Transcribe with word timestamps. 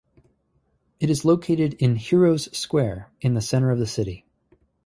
It 0.99 1.11
is 1.11 1.25
located 1.25 1.75
in 1.75 1.95
Heroes' 1.95 2.45
Square 2.57 3.11
in 3.21 3.35
the 3.35 3.39
center 3.39 3.69
of 3.69 3.77
the 3.77 3.85
city. 3.85 4.25